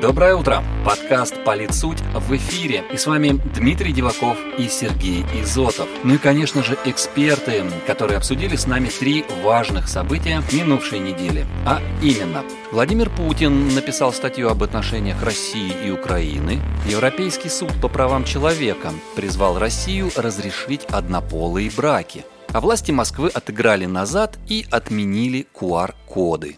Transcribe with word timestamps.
Доброе 0.00 0.34
утро! 0.34 0.64
Подкаст 0.82 1.44
«Политсуть» 1.44 2.00
в 2.14 2.34
эфире. 2.34 2.84
И 2.90 2.96
с 2.96 3.06
вами 3.06 3.38
Дмитрий 3.54 3.92
Диваков 3.92 4.38
и 4.56 4.66
Сергей 4.66 5.26
Изотов. 5.42 5.86
Ну 6.04 6.14
и, 6.14 6.16
конечно 6.16 6.62
же, 6.62 6.78
эксперты, 6.86 7.64
которые 7.86 8.16
обсудили 8.16 8.56
с 8.56 8.66
нами 8.66 8.88
три 8.88 9.26
важных 9.44 9.88
события 9.88 10.42
минувшей 10.52 11.00
недели. 11.00 11.44
А 11.66 11.82
именно, 12.00 12.44
Владимир 12.72 13.10
Путин 13.10 13.74
написал 13.74 14.14
статью 14.14 14.48
об 14.48 14.62
отношениях 14.62 15.22
России 15.22 15.70
и 15.84 15.90
Украины. 15.90 16.62
Европейский 16.86 17.50
суд 17.50 17.72
по 17.82 17.88
правам 17.88 18.24
человека 18.24 18.92
призвал 19.16 19.58
Россию 19.58 20.10
разрешить 20.16 20.86
однополые 20.86 21.70
браки. 21.70 22.24
А 22.54 22.62
власти 22.62 22.90
Москвы 22.90 23.28
отыграли 23.28 23.84
назад 23.84 24.38
и 24.48 24.64
отменили 24.70 25.46
QR-коды. 25.54 26.56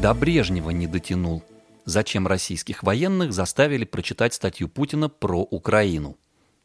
До 0.00 0.14
Брежнева 0.14 0.70
не 0.70 0.86
дотянул. 0.86 1.42
Зачем 1.84 2.28
российских 2.28 2.84
военных 2.84 3.32
заставили 3.32 3.84
прочитать 3.84 4.32
статью 4.32 4.68
Путина 4.68 5.08
про 5.08 5.40
Украину? 5.40 6.16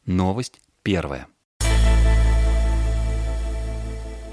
Новость 0.06 0.62
первая. 0.84 1.28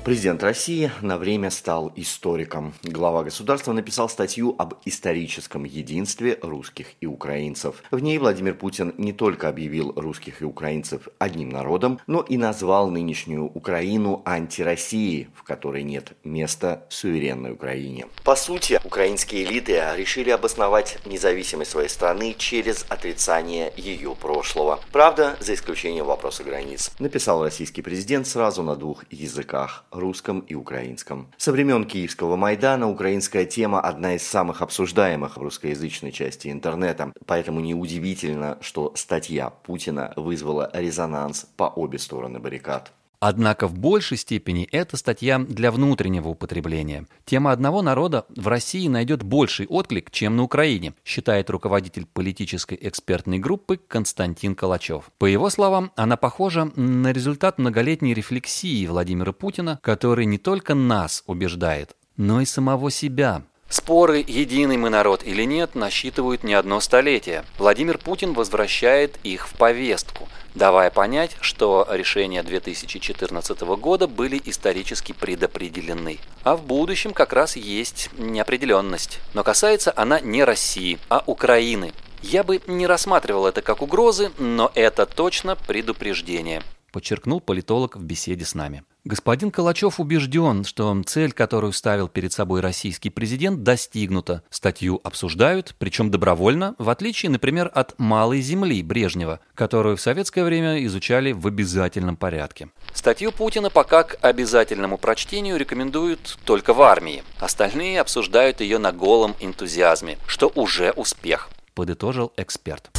Президент 0.03 0.43
России 0.43 0.91
на 1.03 1.19
время 1.19 1.51
стал 1.51 1.93
историком. 1.95 2.73
Глава 2.83 3.23
государства 3.23 3.73
написал 3.73 4.09
статью 4.09 4.55
об 4.59 4.75
историческом 4.87 5.65
единстве 5.65 6.39
русских 6.41 6.87
и 7.03 7.07
украинцев. 7.07 7.83
В 7.91 8.01
ней 8.01 8.17
Владимир 8.17 8.55
Путин 8.55 8.95
не 8.97 9.13
только 9.13 9.51
объявил 9.51 9.93
русских 9.95 10.41
и 10.41 10.47
украинцев 10.47 11.09
одним 11.19 11.51
народом, 11.51 12.01
но 12.07 12.23
и 12.23 12.39
назвал 12.39 12.89
нынешнюю 12.89 13.45
Украину 13.45 14.23
антироссией, 14.25 15.29
в 15.35 15.43
которой 15.43 15.83
нет 15.83 16.13
места 16.25 16.87
суверенной 16.89 17.53
Украине. 17.53 18.07
По 18.25 18.37
сути, 18.37 18.81
украинские 18.83 19.45
элиты 19.45 19.83
решили 19.97 20.31
обосновать 20.31 20.99
независимость 21.05 21.73
своей 21.73 21.91
страны 21.91 22.35
через 22.39 22.87
отрицание 22.89 23.71
ее 23.77 24.17
прошлого. 24.19 24.81
Правда, 24.93 25.37
за 25.41 25.53
исключением 25.53 26.07
вопроса 26.07 26.43
границ. 26.43 26.91
Написал 26.99 27.43
российский 27.43 27.83
президент 27.83 28.27
сразу 28.27 28.63
на 28.63 28.77
двух 28.77 29.05
языках 29.11 29.85
русском 29.91 30.41
и 30.41 30.55
украинском. 30.55 31.29
Со 31.37 31.53
времен 31.53 31.85
Киевского 31.85 32.37
Майдана 32.37 32.89
украинская 32.89 33.45
тема 33.45 33.81
одна 33.81 34.15
из 34.15 34.23
самых 34.23 34.63
обсуждаемых 34.63 35.37
в 35.37 35.43
русскоязычной 35.43 36.13
части 36.13 36.49
интернета, 36.49 37.13
поэтому 37.27 37.61
неудивительно, 37.61 38.59
что 38.61 38.93
статья 38.97 39.51
Путина 39.51 40.13
вызвала 40.17 40.71
резонанс 40.73 41.47
по 41.57 41.65
обе 41.65 41.99
стороны 41.99 42.39
баррикад. 42.39 42.93
Однако 43.21 43.69
в 43.69 43.79
большей 43.79 44.17
степени 44.17 44.67
это 44.73 44.97
статья 44.97 45.39
для 45.39 45.71
внутреннего 45.71 46.29
употребления. 46.29 47.07
Тема 47.27 47.53
одного 47.53 47.83
народа 47.83 48.25
в 48.35 48.49
России 48.49 48.89
найдет 48.89 49.23
больший 49.23 49.67
отклик, 49.67 50.11
чем 50.11 50.37
на 50.37 50.43
Украине, 50.43 50.95
считает 51.05 51.51
руководитель 51.51 52.07
политической 52.07 52.79
экспертной 52.81 53.39
группы 53.39 53.77
Константин 53.77 54.55
Калачев. 54.55 55.11
По 55.19 55.27
его 55.27 55.51
словам, 55.51 55.93
она 55.97 56.17
похожа 56.17 56.71
на 56.77 57.13
результат 57.13 57.59
многолетней 57.59 58.15
рефлексии 58.15 58.87
Владимира 58.87 59.33
Путина, 59.33 59.79
который 59.83 60.25
не 60.25 60.39
только 60.39 60.75
нас 60.75 61.23
убеждает, 61.27 61.97
но 62.17 62.41
и 62.41 62.47
самого 62.47 62.91
себя. 62.91 63.43
Споры, 63.71 64.23
единый 64.27 64.77
мы 64.77 64.91
народ 64.91 65.23
или 65.25 65.45
нет, 65.45 65.75
насчитывают 65.75 66.45
не 66.45 66.53
одно 66.53 66.81
столетие. 66.81 67.45
Владимир 67.57 67.97
Путин 67.97 68.35
возвращает 68.35 69.19
их 69.23 69.49
в 69.49 69.55
повестку– 69.55 70.29
давая 70.55 70.91
понять, 70.91 71.37
что 71.41 71.87
решения 71.91 72.43
2014 72.43 73.61
года 73.61 74.07
были 74.07 74.41
исторически 74.45 75.13
предопределены. 75.13 76.19
А 76.43 76.57
в 76.57 76.65
будущем 76.65 77.13
как 77.13 77.33
раз 77.33 77.57
есть 77.57 78.11
неопределенность. 78.19 79.21
Но 79.35 79.45
касается 79.45 79.93
она 79.95 80.21
не 80.21 80.45
России, 80.45 80.99
а 81.09 81.23
Украины. 81.27 81.93
Я 82.23 82.43
бы 82.43 82.61
не 82.67 82.87
рассматривал 82.87 83.47
это 83.47 83.63
как 83.63 83.83
угрозы, 83.83 84.31
но 84.39 84.71
это 84.75 85.07
точно 85.07 85.57
предупреждение 85.57 86.63
подчеркнул 86.91 87.41
политолог 87.41 87.97
в 87.97 88.03
беседе 88.03 88.45
с 88.45 88.55
нами. 88.55 88.85
Господин 89.05 89.51
Калачев 89.51 89.99
убежден, 89.99 90.63
что 90.65 90.95
цель, 91.07 91.33
которую 91.33 91.73
ставил 91.73 92.09
перед 92.09 92.35
собой 92.35 92.61
российский 92.61 93.09
президент, 93.09 93.63
достигнута. 93.63 94.43
Статью 94.51 95.01
обсуждают, 95.03 95.75
причем 95.79 96.11
добровольно, 96.11 96.75
в 96.77 96.91
отличие, 96.91 97.31
например, 97.31 97.71
от 97.75 97.99
«Малой 97.99 98.43
земли» 98.43 98.83
Брежнева, 98.83 99.41
которую 99.55 99.97
в 99.97 100.03
советское 100.03 100.45
время 100.45 100.85
изучали 100.85 101.33
в 101.33 101.47
обязательном 101.47 102.17
порядке. 102.17 102.69
Статью 102.93 103.33
Путина 103.33 103.71
пока 103.71 104.03
к 104.03 104.19
обязательному 104.21 104.99
прочтению 104.99 105.57
рекомендуют 105.57 106.39
только 106.45 106.75
в 106.75 106.83
армии. 106.83 107.23
Остальные 107.39 108.03
обсуждают 108.03 108.61
ее 108.61 108.77
на 108.77 108.93
голом 108.93 109.35
энтузиазме, 109.41 110.19
что 110.27 110.53
уже 110.55 110.91
успех, 110.93 111.49
подытожил 111.75 112.35
эксперт. 112.37 112.91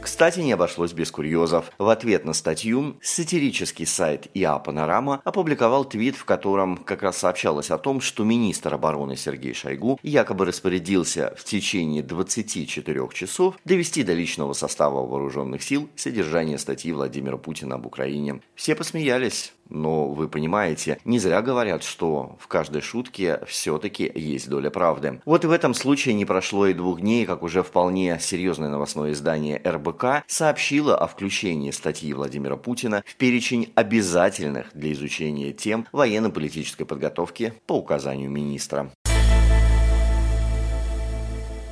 Кстати, 0.00 0.40
не 0.40 0.52
обошлось 0.52 0.92
без 0.92 1.10
курьезов. 1.10 1.70
В 1.78 1.88
ответ 1.88 2.24
на 2.24 2.32
статью 2.32 2.96
сатирический 3.02 3.86
сайт 3.86 4.28
ИА 4.34 4.58
«Панорама» 4.58 5.20
опубликовал 5.24 5.84
твит, 5.84 6.16
в 6.16 6.24
котором 6.24 6.78
как 6.78 7.02
раз 7.02 7.18
сообщалось 7.18 7.70
о 7.70 7.78
том, 7.78 8.00
что 8.00 8.24
министр 8.24 8.74
обороны 8.74 9.16
Сергей 9.16 9.52
Шойгу 9.52 9.98
якобы 10.02 10.46
распорядился 10.46 11.34
в 11.36 11.44
течение 11.44 12.02
24 12.02 13.08
часов 13.12 13.56
довести 13.64 14.02
до 14.02 14.14
личного 14.14 14.54
состава 14.54 15.06
вооруженных 15.06 15.62
сил 15.62 15.88
содержание 15.96 16.58
статьи 16.58 16.92
Владимира 16.92 17.36
Путина 17.36 17.74
об 17.74 17.86
Украине. 17.86 18.40
Все 18.54 18.74
посмеялись. 18.74 19.52
Но 19.70 20.08
вы 20.08 20.28
понимаете, 20.28 20.98
не 21.04 21.18
зря 21.18 21.40
говорят, 21.42 21.82
что 21.82 22.36
в 22.40 22.48
каждой 22.48 22.82
шутке 22.82 23.40
все-таки 23.46 24.10
есть 24.14 24.48
доля 24.48 24.70
правды. 24.70 25.22
Вот 25.24 25.44
и 25.44 25.46
в 25.46 25.52
этом 25.52 25.74
случае 25.74 26.14
не 26.14 26.24
прошло 26.24 26.66
и 26.66 26.74
двух 26.74 27.00
дней, 27.00 27.24
как 27.24 27.42
уже 27.42 27.62
вполне 27.62 28.18
серьезное 28.20 28.68
новостное 28.68 29.12
издание 29.12 29.62
РБК 29.64 30.24
сообщило 30.26 30.96
о 30.96 31.06
включении 31.06 31.70
статьи 31.70 32.12
Владимира 32.12 32.56
Путина 32.56 33.02
в 33.06 33.16
перечень 33.16 33.72
обязательных 33.76 34.70
для 34.74 34.92
изучения 34.92 35.52
тем 35.52 35.86
военно-политической 35.92 36.84
подготовки 36.84 37.54
по 37.66 37.74
указанию 37.74 38.30
министра. 38.30 38.90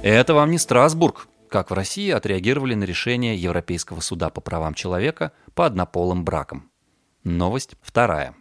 Это 0.02 0.32
вам 0.34 0.52
не 0.52 0.58
Страсбург, 0.58 1.26
как 1.48 1.70
в 1.70 1.74
России 1.74 2.10
отреагировали 2.10 2.74
на 2.74 2.84
решение 2.84 3.34
Европейского 3.34 4.00
суда 4.00 4.30
по 4.30 4.40
правам 4.40 4.74
человека 4.74 5.32
по 5.54 5.66
однополым 5.66 6.24
бракам. 6.24 6.70
Новость 7.28 7.76
вторая. 7.82 8.34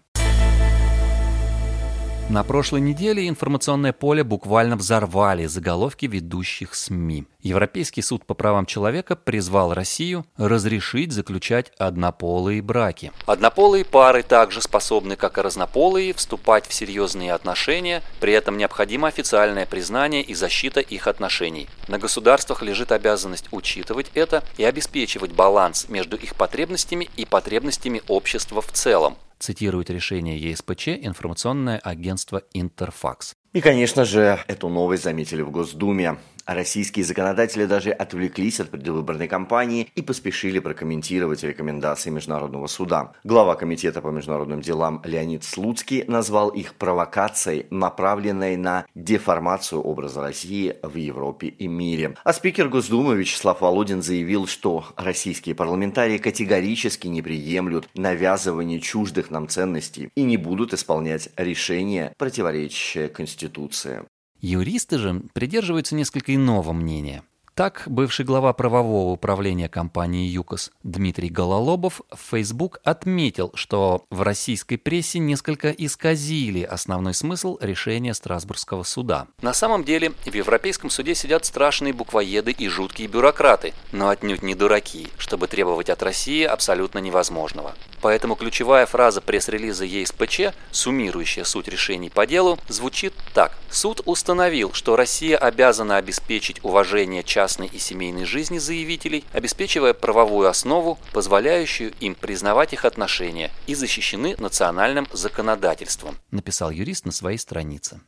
На 2.29 2.43
прошлой 2.43 2.81
неделе 2.81 3.29
информационное 3.29 3.93
поле 3.93 4.21
буквально 4.21 4.75
взорвали 4.75 5.45
заголовки 5.45 6.07
ведущих 6.07 6.75
СМИ. 6.75 7.23
Европейский 7.39 8.01
суд 8.01 8.25
по 8.25 8.33
правам 8.33 8.65
человека 8.65 9.15
призвал 9.15 9.73
Россию 9.73 10.25
разрешить 10.35 11.13
заключать 11.13 11.71
однополые 11.77 12.61
браки. 12.61 13.13
Однополые 13.25 13.85
пары 13.85 14.23
также 14.23 14.61
способны, 14.61 15.15
как 15.15 15.37
и 15.37 15.41
разнополые, 15.41 16.13
вступать 16.13 16.67
в 16.67 16.73
серьезные 16.73 17.31
отношения, 17.31 18.03
при 18.19 18.33
этом 18.33 18.57
необходимо 18.57 19.07
официальное 19.07 19.65
признание 19.65 20.21
и 20.21 20.33
защита 20.33 20.81
их 20.81 21.07
отношений. 21.07 21.69
На 21.87 21.97
государствах 21.97 22.61
лежит 22.61 22.91
обязанность 22.91 23.47
учитывать 23.51 24.11
это 24.15 24.43
и 24.57 24.65
обеспечивать 24.65 25.31
баланс 25.31 25.87
между 25.87 26.17
их 26.17 26.35
потребностями 26.35 27.09
и 27.15 27.23
потребностями 27.23 28.01
общества 28.09 28.61
в 28.61 28.73
целом 28.73 29.15
цитирует 29.39 29.89
решение 29.89 30.37
ЕСПЧ 30.37 30.89
информационное 30.89 31.77
агентство 31.77 32.43
«Интерфакс». 32.53 33.33
И, 33.53 33.61
конечно 33.61 34.05
же, 34.05 34.39
эту 34.47 34.69
новость 34.69 35.03
заметили 35.03 35.41
в 35.41 35.51
Госдуме. 35.51 36.17
Российские 36.47 37.03
законодатели 37.03 37.65
даже 37.65 37.91
отвлеклись 37.91 38.61
от 38.61 38.69
предвыборной 38.69 39.27
кампании 39.27 39.91
и 39.95 40.01
поспешили 40.01 40.59
прокомментировать 40.59 41.43
рекомендации 41.43 42.09
Международного 42.09 42.67
суда. 42.67 43.11
Глава 43.25 43.55
Комитета 43.55 44.01
по 44.01 44.07
международным 44.07 44.61
делам 44.61 45.01
Леонид 45.03 45.43
Слуцкий 45.43 46.05
назвал 46.07 46.47
их 46.47 46.75
провокацией, 46.75 47.67
направленной 47.69 48.55
на 48.55 48.85
деформацию 48.95 49.81
образа 49.81 50.21
России 50.21 50.77
в 50.83 50.95
Европе 50.95 51.47
и 51.47 51.67
мире. 51.67 52.15
А 52.23 52.31
спикер 52.31 52.69
Госдумы 52.69 53.17
Вячеслав 53.17 53.59
Володин 53.59 54.01
заявил, 54.01 54.47
что 54.47 54.85
российские 54.95 55.53
парламентарии 55.53 56.17
категорически 56.17 57.07
не 57.07 57.21
приемлют 57.21 57.89
навязывание 57.93 58.79
чуждых 58.79 59.31
нам 59.31 59.49
ценностей 59.49 60.11
и 60.15 60.23
не 60.23 60.37
будут 60.37 60.73
исполнять 60.73 61.27
решения, 61.35 62.13
противоречащие 62.17 63.09
Конституции. 63.09 64.05
Юристы 64.39 64.97
же 64.97 65.23
придерживаются 65.33 65.95
несколько 65.95 66.33
иного 66.33 66.73
мнения. 66.73 67.23
Так, 67.57 67.85
бывший 67.87 68.23
глава 68.23 68.53
правового 68.53 69.11
управления 69.11 69.67
компании 69.67 70.29
ЮКОС 70.29 70.69
Дмитрий 70.83 71.29
Гололобов 71.29 72.01
в 72.11 72.19
Facebook 72.29 72.79
отметил, 72.83 73.49
что 73.55 74.05
в 74.11 74.21
российской 74.21 74.75
прессе 74.75 75.17
несколько 75.17 75.71
исказили 75.71 76.61
основной 76.61 77.15
смысл 77.15 77.57
решения 77.59 78.13
Страсбургского 78.13 78.83
суда. 78.83 79.25
На 79.41 79.55
самом 79.55 79.83
деле, 79.83 80.11
в 80.23 80.35
Европейском 80.35 80.91
суде 80.91 81.15
сидят 81.15 81.45
страшные 81.45 81.93
буквоеды 81.93 82.51
и 82.51 82.67
жуткие 82.67 83.07
бюрократы, 83.07 83.73
но 83.91 84.09
отнюдь 84.09 84.43
не 84.43 84.53
дураки, 84.53 85.07
чтобы 85.17 85.47
требовать 85.47 85.89
от 85.89 86.03
России 86.03 86.43
абсолютно 86.43 86.99
невозможного. 86.99 87.73
Поэтому 88.03 88.35
ключевая 88.35 88.85
фраза 88.85 89.19
пресс-релиза 89.19 89.83
ЕСПЧ, 89.83 90.53
суммирующая 90.69 91.43
суть 91.43 91.67
решений 91.67 92.11
по 92.11 92.27
делу, 92.27 92.59
звучит 92.67 93.15
так. 93.33 93.57
Суд 93.71 94.01
установил, 94.05 94.73
что 94.73 94.95
Россия 94.95 95.37
обязана 95.37 95.97
обеспечить 95.97 96.63
уважение 96.63 97.23
частной 97.47 97.67
и 97.67 97.79
семейной 97.79 98.25
жизни 98.25 98.57
заявителей, 98.57 99.23
обеспечивая 99.31 99.93
правовую 99.93 100.49
основу, 100.49 100.99
позволяющую 101.13 101.93
им 102.01 102.13
признавать 102.13 102.73
их 102.73 102.83
отношения 102.83 103.51
и 103.67 103.73
защищены 103.73 104.35
национальным 104.37 105.07
законодательством, 105.13 106.17
написал 106.29 106.71
юрист 106.71 107.05
на 107.05 107.13
своей 107.13 107.37
странице. 107.37 108.01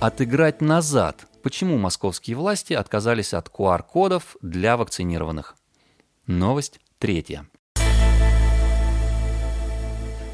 Отыграть 0.00 0.60
назад. 0.60 1.26
Почему 1.44 1.78
московские 1.78 2.36
власти 2.36 2.72
отказались 2.72 3.34
от 3.34 3.48
QR-кодов 3.48 4.36
для 4.42 4.76
вакцинированных? 4.76 5.54
Новость 6.26 6.80
третья. 6.98 7.46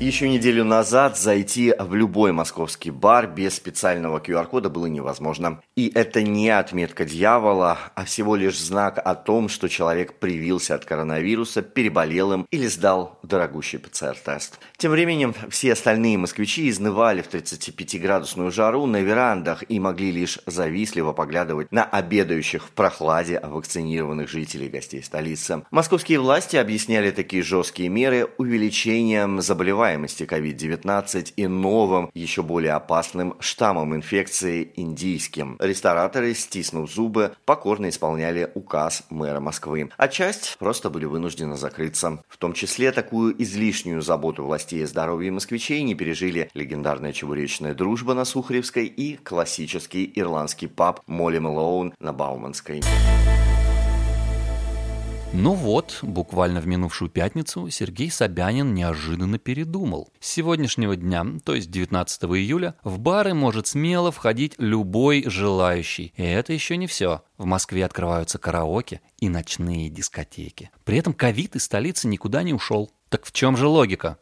Еще 0.00 0.28
неделю 0.28 0.64
назад 0.64 1.16
зайти 1.16 1.72
в 1.78 1.94
любой 1.94 2.32
московский 2.32 2.90
бар 2.90 3.28
без 3.28 3.54
специального 3.54 4.18
QR-кода 4.18 4.68
было 4.68 4.86
невозможно. 4.86 5.60
И 5.76 5.90
это 5.94 6.20
не 6.20 6.50
отметка 6.50 7.04
дьявола, 7.04 7.78
а 7.94 8.04
всего 8.04 8.34
лишь 8.34 8.58
знак 8.58 9.00
о 9.02 9.14
том, 9.14 9.48
что 9.48 9.68
человек 9.68 10.14
привился 10.14 10.74
от 10.74 10.84
коронавируса, 10.84 11.62
переболел 11.62 12.32
им 12.32 12.46
или 12.50 12.66
сдал 12.66 13.20
дорогущий 13.22 13.78
ПЦР-тест. 13.78 14.58
Тем 14.76 14.90
временем 14.90 15.32
все 15.48 15.72
остальные 15.72 16.18
москвичи 16.18 16.68
изнывали 16.68 17.22
в 17.22 17.32
35-градусную 17.32 18.50
жару 18.50 18.86
на 18.86 19.00
верандах 19.00 19.62
и 19.68 19.78
могли 19.78 20.10
лишь 20.10 20.40
завистливо 20.44 21.12
поглядывать 21.12 21.70
на 21.70 21.84
обедающих 21.84 22.64
в 22.64 22.70
прохладе 22.72 23.40
вакцинированных 23.40 24.28
жителей 24.28 24.68
гостей 24.68 25.02
столицы. 25.04 25.62
Московские 25.70 26.18
власти 26.18 26.56
объясняли 26.56 27.12
такие 27.12 27.44
жесткие 27.44 27.88
меры 27.88 28.28
увеличением 28.38 29.40
заболеваний 29.40 29.83
заболеваемости 29.84 30.22
COVID-19 30.22 31.34
и 31.36 31.46
новым, 31.46 32.10
еще 32.14 32.42
более 32.42 32.72
опасным 32.72 33.34
штаммом 33.40 33.94
инфекции 33.94 34.72
индийским. 34.76 35.56
Рестораторы, 35.60 36.34
стиснув 36.34 36.90
зубы, 36.90 37.34
покорно 37.44 37.88
исполняли 37.88 38.50
указ 38.54 39.04
мэра 39.10 39.40
Москвы. 39.40 39.90
А 39.96 40.08
часть 40.08 40.56
просто 40.58 40.88
были 40.88 41.04
вынуждены 41.04 41.56
закрыться. 41.56 42.22
В 42.28 42.38
том 42.38 42.54
числе 42.54 42.92
такую 42.92 43.40
излишнюю 43.42 44.00
заботу 44.00 44.44
властей 44.44 44.84
о 44.84 44.86
здоровье 44.86 45.30
москвичей 45.30 45.82
не 45.82 45.94
пережили 45.94 46.48
легендарная 46.54 47.12
чебуречная 47.12 47.74
дружба 47.74 48.14
на 48.14 48.24
Сухаревской 48.24 48.86
и 48.86 49.16
классический 49.16 50.10
ирландский 50.14 50.66
паб 50.66 51.00
Молли 51.06 51.38
Мэлоун 51.38 51.92
на 52.00 52.12
Бауманской. 52.12 52.80
Ну 55.36 55.54
вот, 55.54 55.98
буквально 56.02 56.60
в 56.60 56.68
минувшую 56.68 57.10
пятницу 57.10 57.68
Сергей 57.68 58.08
Собянин 58.08 58.72
неожиданно 58.72 59.38
передумал. 59.40 60.08
С 60.20 60.28
сегодняшнего 60.28 60.94
дня, 60.94 61.26
то 61.44 61.56
есть 61.56 61.72
19 61.72 62.22
июля, 62.24 62.76
в 62.84 63.00
бары 63.00 63.34
может 63.34 63.66
смело 63.66 64.12
входить 64.12 64.54
любой 64.58 65.24
желающий. 65.26 66.12
И 66.16 66.22
это 66.22 66.52
еще 66.52 66.76
не 66.76 66.86
все. 66.86 67.24
В 67.36 67.46
Москве 67.46 67.84
открываются 67.84 68.38
караоке 68.38 69.00
и 69.18 69.28
ночные 69.28 69.90
дискотеки. 69.90 70.70
При 70.84 70.98
этом 70.98 71.12
ковид 71.12 71.56
из 71.56 71.64
столицы 71.64 72.06
никуда 72.06 72.44
не 72.44 72.54
ушел. 72.54 72.92
Так 73.08 73.26
в 73.26 73.32
чем 73.32 73.56
же 73.56 73.66
логика? 73.66 74.18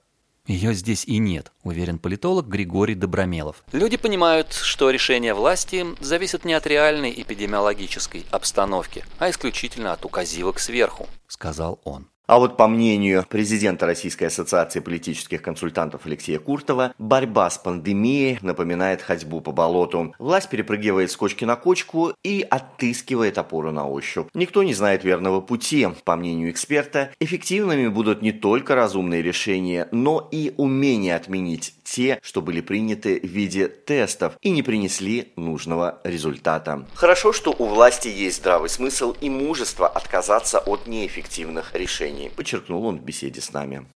Ее 0.46 0.74
здесь 0.74 1.04
и 1.04 1.18
нет, 1.18 1.52
уверен 1.62 1.98
политолог 1.98 2.46
Григорий 2.46 2.96
Добромелов. 2.96 3.62
Люди 3.70 3.96
понимают, 3.96 4.52
что 4.52 4.90
решение 4.90 5.34
власти 5.34 5.86
зависит 6.00 6.44
не 6.44 6.54
от 6.54 6.66
реальной 6.66 7.12
эпидемиологической 7.16 8.26
обстановки, 8.30 9.04
а 9.18 9.30
исключительно 9.30 9.92
от 9.92 10.04
указивок 10.04 10.58
сверху, 10.58 11.08
сказал 11.28 11.80
он. 11.84 12.08
А 12.26 12.38
вот 12.38 12.56
по 12.56 12.68
мнению 12.68 13.26
президента 13.28 13.84
Российской 13.84 14.24
ассоциации 14.24 14.78
политических 14.80 15.42
консультантов 15.42 16.06
Алексея 16.06 16.38
Куртова, 16.38 16.94
борьба 16.98 17.50
с 17.50 17.58
пандемией 17.58 18.38
напоминает 18.42 19.02
ходьбу 19.02 19.40
по 19.40 19.50
болоту. 19.50 20.14
Власть 20.18 20.48
перепрыгивает 20.48 21.10
с 21.10 21.16
кочки 21.16 21.44
на 21.44 21.56
кочку 21.56 22.14
и 22.22 22.46
отыскивает 22.48 23.38
опору 23.38 23.72
на 23.72 23.88
ощупь. 23.88 24.28
Никто 24.34 24.62
не 24.62 24.72
знает 24.72 25.02
верного 25.02 25.40
пути. 25.40 25.88
По 26.04 26.14
мнению 26.14 26.50
эксперта, 26.50 27.10
эффективными 27.18 27.88
будут 27.88 28.22
не 28.22 28.30
только 28.30 28.76
разумные 28.76 29.20
решения, 29.20 29.88
но 29.90 30.28
и 30.30 30.54
умение 30.56 31.16
отменить 31.16 31.74
те, 31.82 32.18
что 32.22 32.40
были 32.40 32.60
приняты 32.60 33.20
в 33.20 33.26
виде 33.26 33.68
тестов 33.68 34.38
и 34.40 34.50
не 34.50 34.62
принесли 34.62 35.32
нужного 35.36 36.00
результата. 36.04 36.86
Хорошо, 36.94 37.32
что 37.32 37.54
у 37.58 37.66
власти 37.66 38.08
есть 38.08 38.38
здравый 38.38 38.70
смысл 38.70 39.14
и 39.20 39.28
мужество 39.28 39.88
отказаться 39.88 40.60
от 40.60 40.86
неэффективных 40.86 41.74
решений, 41.74 42.11
подчеркнул 42.34 42.84
он 42.84 42.98
в 42.98 43.04
беседе 43.04 43.40
с 43.40 43.52
нами. 43.52 43.86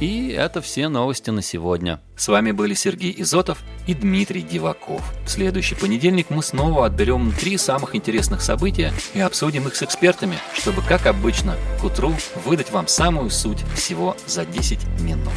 И 0.00 0.28
это 0.30 0.60
все 0.60 0.88
новости 0.88 1.30
на 1.30 1.40
сегодня. 1.40 2.00
С 2.16 2.28
вами 2.28 2.50
были 2.50 2.74
Сергей 2.74 3.14
Изотов 3.18 3.62
и 3.86 3.94
Дмитрий 3.94 4.42
Диваков. 4.42 5.02
В 5.24 5.30
следующий 5.30 5.76
понедельник 5.76 6.30
мы 6.30 6.42
снова 6.42 6.86
отберем 6.86 7.32
три 7.32 7.56
самых 7.56 7.94
интересных 7.94 8.42
события 8.42 8.92
и 9.14 9.20
обсудим 9.20 9.68
их 9.68 9.76
с 9.76 9.82
экспертами, 9.82 10.36
чтобы, 10.54 10.82
как 10.82 11.06
обычно, 11.06 11.56
к 11.80 11.84
утру 11.84 12.12
выдать 12.44 12.72
вам 12.72 12.88
самую 12.88 13.30
суть 13.30 13.62
всего 13.76 14.16
за 14.26 14.44
10 14.44 15.00
минут. 15.00 15.32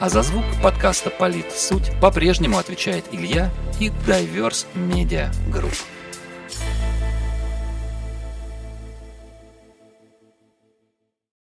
А 0.00 0.08
за 0.08 0.22
звук 0.22 0.44
подкаста 0.62 1.10
«Полит. 1.10 1.50
Суть» 1.50 1.90
по-прежнему 2.00 2.58
отвечает 2.58 3.06
Илья 3.10 3.50
и 3.80 3.88
Diverse 4.06 4.66
Media 4.74 5.32
Group. 5.50 5.76